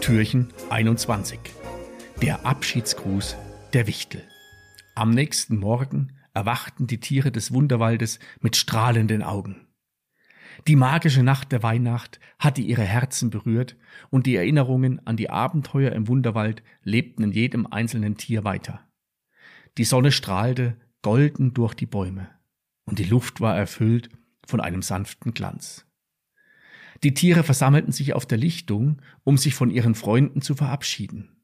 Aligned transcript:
Türchen 0.00 0.48
21. 0.70 1.38
Der 2.22 2.46
Abschiedsgruß 2.46 3.36
der 3.74 3.86
Wichtel. 3.86 4.22
Am 4.94 5.10
nächsten 5.10 5.58
Morgen 5.58 6.16
erwachten 6.32 6.86
die 6.86 7.00
Tiere 7.00 7.30
des 7.30 7.52
Wunderwaldes 7.52 8.18
mit 8.40 8.56
strahlenden 8.56 9.22
Augen. 9.22 9.68
Die 10.66 10.74
magische 10.74 11.22
Nacht 11.22 11.52
der 11.52 11.62
Weihnacht 11.62 12.18
hatte 12.38 12.62
ihre 12.62 12.82
Herzen 12.82 13.28
berührt 13.28 13.76
und 14.08 14.24
die 14.24 14.36
Erinnerungen 14.36 15.06
an 15.06 15.18
die 15.18 15.28
Abenteuer 15.28 15.92
im 15.92 16.08
Wunderwald 16.08 16.62
lebten 16.82 17.24
in 17.24 17.32
jedem 17.32 17.66
einzelnen 17.66 18.16
Tier 18.16 18.42
weiter. 18.42 18.80
Die 19.76 19.84
Sonne 19.84 20.12
strahlte 20.12 20.78
golden 21.02 21.52
durch 21.52 21.74
die 21.74 21.86
Bäume 21.86 22.30
und 22.86 22.98
die 22.98 23.04
Luft 23.04 23.42
war 23.42 23.54
erfüllt 23.54 24.08
von 24.46 24.60
einem 24.60 24.80
sanften 24.80 25.34
Glanz. 25.34 25.86
Die 27.02 27.14
Tiere 27.14 27.42
versammelten 27.42 27.92
sich 27.92 28.12
auf 28.12 28.26
der 28.26 28.38
Lichtung, 28.38 29.00
um 29.24 29.38
sich 29.38 29.54
von 29.54 29.70
ihren 29.70 29.94
Freunden 29.94 30.42
zu 30.42 30.54
verabschieden. 30.54 31.36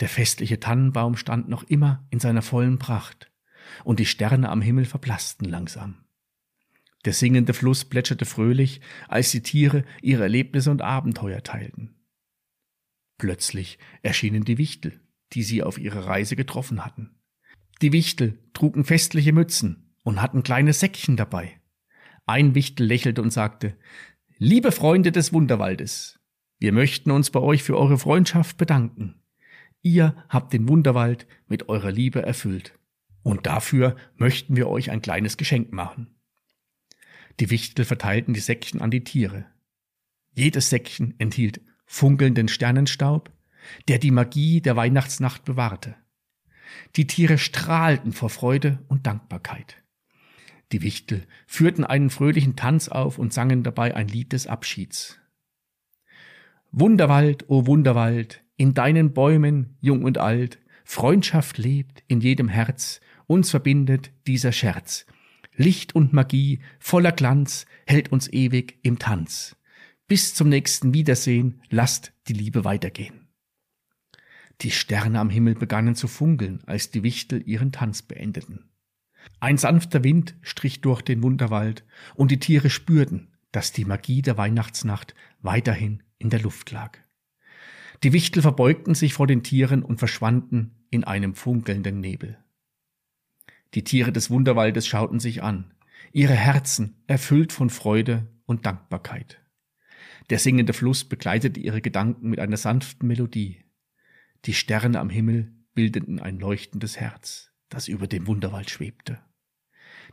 Der 0.00 0.08
festliche 0.08 0.60
Tannenbaum 0.60 1.16
stand 1.16 1.48
noch 1.48 1.64
immer 1.64 2.06
in 2.10 2.20
seiner 2.20 2.42
vollen 2.42 2.78
Pracht, 2.78 3.32
und 3.84 3.98
die 3.98 4.06
Sterne 4.06 4.50
am 4.50 4.60
Himmel 4.60 4.84
verblassten 4.84 5.48
langsam. 5.48 6.04
Der 7.04 7.12
singende 7.12 7.54
Fluss 7.54 7.84
plätscherte 7.84 8.26
fröhlich, 8.26 8.80
als 9.08 9.30
die 9.30 9.42
Tiere 9.42 9.84
ihre 10.02 10.24
Erlebnisse 10.24 10.70
und 10.70 10.82
Abenteuer 10.82 11.42
teilten. 11.42 11.94
Plötzlich 13.16 13.78
erschienen 14.02 14.44
die 14.44 14.58
Wichtel, 14.58 15.00
die 15.32 15.42
sie 15.42 15.62
auf 15.62 15.78
ihrer 15.78 16.06
Reise 16.06 16.36
getroffen 16.36 16.84
hatten. 16.84 17.18
Die 17.80 17.92
Wichtel 17.92 18.38
trugen 18.52 18.84
festliche 18.84 19.32
Mützen 19.32 19.94
und 20.02 20.20
hatten 20.20 20.42
kleine 20.42 20.72
Säckchen 20.72 21.16
dabei. 21.16 21.60
Ein 22.26 22.54
Wichtel 22.54 22.86
lächelte 22.86 23.22
und 23.22 23.30
sagte, 23.30 23.78
Liebe 24.38 24.70
Freunde 24.70 25.12
des 25.12 25.32
Wunderwaldes, 25.32 26.20
wir 26.58 26.72
möchten 26.72 27.10
uns 27.10 27.30
bei 27.30 27.40
euch 27.40 27.62
für 27.62 27.74
eure 27.74 27.96
Freundschaft 27.96 28.58
bedanken. 28.58 29.22
Ihr 29.80 30.14
habt 30.28 30.52
den 30.52 30.68
Wunderwald 30.68 31.26
mit 31.48 31.70
eurer 31.70 31.90
Liebe 31.90 32.20
erfüllt. 32.22 32.78
Und 33.22 33.46
dafür 33.46 33.96
möchten 34.16 34.54
wir 34.54 34.68
euch 34.68 34.90
ein 34.90 35.00
kleines 35.00 35.38
Geschenk 35.38 35.72
machen. 35.72 36.18
Die 37.40 37.48
Wichtel 37.48 37.86
verteilten 37.86 38.34
die 38.34 38.40
Säckchen 38.40 38.82
an 38.82 38.90
die 38.90 39.04
Tiere. 39.04 39.46
Jedes 40.34 40.68
Säckchen 40.68 41.14
enthielt 41.16 41.62
funkelnden 41.86 42.48
Sternenstaub, 42.48 43.32
der 43.88 43.98
die 43.98 44.10
Magie 44.10 44.60
der 44.60 44.76
Weihnachtsnacht 44.76 45.46
bewahrte. 45.46 45.94
Die 46.96 47.06
Tiere 47.06 47.38
strahlten 47.38 48.12
vor 48.12 48.28
Freude 48.28 48.84
und 48.88 49.06
Dankbarkeit. 49.06 49.82
Die 50.72 50.82
Wichtel 50.82 51.26
führten 51.46 51.84
einen 51.84 52.10
fröhlichen 52.10 52.56
Tanz 52.56 52.88
auf 52.88 53.18
und 53.18 53.32
sangen 53.32 53.62
dabei 53.62 53.94
ein 53.94 54.08
Lied 54.08 54.32
des 54.32 54.46
Abschieds. 54.46 55.18
Wunderwald, 56.72 57.44
o 57.48 57.60
oh 57.60 57.66
Wunderwald, 57.66 58.42
in 58.56 58.74
deinen 58.74 59.12
Bäumen, 59.12 59.76
jung 59.80 60.02
und 60.04 60.18
alt, 60.18 60.58
Freundschaft 60.84 61.58
lebt 61.58 62.02
in 62.08 62.20
jedem 62.20 62.48
Herz, 62.48 63.00
uns 63.26 63.50
verbindet 63.50 64.12
dieser 64.26 64.52
Scherz. 64.52 65.06
Licht 65.54 65.94
und 65.94 66.12
Magie, 66.12 66.60
voller 66.78 67.12
Glanz, 67.12 67.66
hält 67.86 68.12
uns 68.12 68.32
ewig 68.32 68.78
im 68.82 68.98
Tanz. 68.98 69.56
Bis 70.06 70.34
zum 70.34 70.48
nächsten 70.48 70.94
Wiedersehen, 70.94 71.60
lasst 71.70 72.12
die 72.28 72.34
Liebe 72.34 72.64
weitergehen. 72.64 73.28
Die 74.60 74.70
Sterne 74.70 75.18
am 75.18 75.30
Himmel 75.30 75.54
begannen 75.54 75.94
zu 75.94 76.08
funkeln, 76.08 76.62
als 76.66 76.90
die 76.90 77.02
Wichtel 77.02 77.42
ihren 77.46 77.72
Tanz 77.72 78.02
beendeten. 78.02 78.70
Ein 79.40 79.58
sanfter 79.58 80.02
Wind 80.02 80.36
strich 80.42 80.80
durch 80.80 81.02
den 81.02 81.22
Wunderwald, 81.22 81.84
und 82.14 82.30
die 82.30 82.40
Tiere 82.40 82.70
spürten, 82.70 83.28
dass 83.52 83.72
die 83.72 83.84
Magie 83.84 84.22
der 84.22 84.36
Weihnachtsnacht 84.36 85.14
weiterhin 85.40 86.02
in 86.18 86.30
der 86.30 86.40
Luft 86.40 86.70
lag. 86.70 86.98
Die 88.02 88.12
Wichtel 88.12 88.42
verbeugten 88.42 88.94
sich 88.94 89.14
vor 89.14 89.26
den 89.26 89.42
Tieren 89.42 89.82
und 89.82 89.98
verschwanden 89.98 90.72
in 90.90 91.04
einem 91.04 91.34
funkelnden 91.34 92.00
Nebel. 92.00 92.38
Die 93.74 93.84
Tiere 93.84 94.12
des 94.12 94.30
Wunderwaldes 94.30 94.86
schauten 94.86 95.20
sich 95.20 95.42
an, 95.42 95.74
ihre 96.12 96.34
Herzen 96.34 97.02
erfüllt 97.06 97.52
von 97.52 97.70
Freude 97.70 98.26
und 98.44 98.66
Dankbarkeit. 98.66 99.40
Der 100.30 100.38
singende 100.38 100.72
Fluss 100.72 101.04
begleitete 101.04 101.60
ihre 101.60 101.80
Gedanken 101.80 102.30
mit 102.30 102.40
einer 102.40 102.56
sanften 102.56 103.06
Melodie. 103.06 103.64
Die 104.44 104.54
Sterne 104.54 105.00
am 105.00 105.10
Himmel 105.10 105.52
bildeten 105.74 106.20
ein 106.20 106.38
leuchtendes 106.38 106.98
Herz 106.98 107.52
das 107.68 107.88
über 107.88 108.06
dem 108.06 108.26
Wunderwald 108.26 108.70
schwebte. 108.70 109.20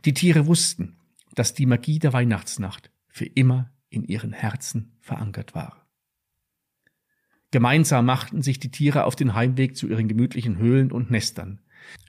Die 0.04 0.14
Tiere 0.14 0.46
wussten, 0.46 0.96
dass 1.34 1.54
die 1.54 1.66
Magie 1.66 1.98
der 1.98 2.12
Weihnachtsnacht 2.12 2.90
für 3.08 3.26
immer 3.26 3.70
in 3.88 4.04
ihren 4.04 4.32
Herzen 4.32 4.96
verankert 5.00 5.54
war. 5.54 5.86
Gemeinsam 7.50 8.06
machten 8.06 8.42
sich 8.42 8.58
die 8.58 8.70
Tiere 8.70 9.04
auf 9.04 9.14
den 9.14 9.34
Heimweg 9.34 9.76
zu 9.76 9.88
ihren 9.88 10.08
gemütlichen 10.08 10.58
Höhlen 10.58 10.90
und 10.90 11.10
Nestern. 11.10 11.60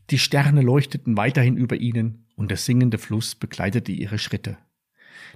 Die 0.09 0.17
Sterne 0.17 0.61
leuchteten 0.61 1.17
weiterhin 1.17 1.57
über 1.57 1.75
ihnen 1.75 2.25
und 2.35 2.49
der 2.49 2.57
singende 2.57 2.97
Fluss 2.97 3.35
begleitete 3.35 3.91
ihre 3.91 4.17
Schritte. 4.17 4.57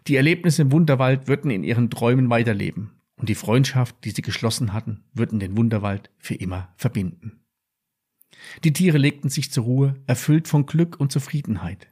Die 0.07 0.15
Erlebnisse 0.15 0.63
im 0.63 0.71
Wunderwald 0.71 1.27
würden 1.27 1.51
in 1.51 1.63
ihren 1.63 1.89
Träumen 1.89 2.29
weiterleben 2.29 2.91
und 3.17 3.29
die 3.29 3.35
Freundschaft, 3.35 4.03
die 4.03 4.11
sie 4.11 4.21
geschlossen 4.21 4.73
hatten, 4.73 5.03
würden 5.13 5.39
den 5.39 5.55
Wunderwald 5.57 6.09
für 6.17 6.35
immer 6.35 6.73
verbinden. 6.75 7.41
Die 8.63 8.73
Tiere 8.73 8.97
legten 8.97 9.29
sich 9.29 9.51
zur 9.51 9.63
Ruhe, 9.65 9.95
erfüllt 10.07 10.47
von 10.47 10.65
Glück 10.65 10.99
und 10.99 11.11
Zufriedenheit. 11.11 11.87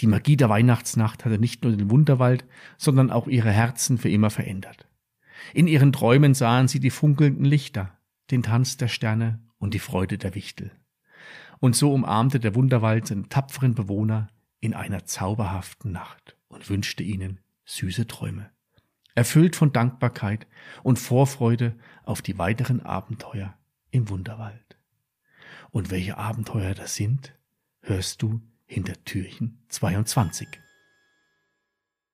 Die 0.00 0.06
Magie 0.06 0.36
der 0.36 0.48
Weihnachtsnacht 0.48 1.24
hatte 1.24 1.38
nicht 1.38 1.62
nur 1.62 1.76
den 1.76 1.90
Wunderwald, 1.90 2.44
sondern 2.78 3.10
auch 3.10 3.28
ihre 3.28 3.50
Herzen 3.50 3.98
für 3.98 4.08
immer 4.08 4.30
verändert. 4.30 4.88
In 5.52 5.66
ihren 5.66 5.92
Träumen 5.92 6.34
sahen 6.34 6.68
sie 6.68 6.80
die 6.80 6.90
funkelnden 6.90 7.44
Lichter, 7.44 7.96
den 8.30 8.42
Tanz 8.42 8.76
der 8.76 8.88
Sterne 8.88 9.40
und 9.58 9.74
die 9.74 9.78
Freude 9.78 10.18
der 10.18 10.34
Wichtel. 10.34 10.72
Und 11.60 11.76
so 11.76 11.92
umarmte 11.92 12.40
der 12.40 12.54
Wunderwald 12.54 13.06
seine 13.06 13.28
tapferen 13.28 13.74
Bewohner 13.74 14.28
in 14.60 14.74
einer 14.74 15.04
zauberhaften 15.04 15.92
Nacht 15.92 16.36
und 16.48 16.68
wünschte 16.68 17.02
ihnen 17.02 17.40
süße 17.64 18.06
Träume, 18.06 18.50
erfüllt 19.14 19.56
von 19.56 19.72
Dankbarkeit 19.72 20.46
und 20.82 20.98
Vorfreude 20.98 21.76
auf 22.04 22.22
die 22.22 22.38
weiteren 22.38 22.80
Abenteuer 22.80 23.54
im 23.90 24.08
Wunderwald. 24.08 24.73
Und 25.74 25.90
welche 25.90 26.16
Abenteuer 26.18 26.72
das 26.72 26.94
sind, 26.94 27.34
hörst 27.80 28.22
du 28.22 28.40
hinter 28.64 28.92
Türchen 29.04 29.58
22. 29.70 30.46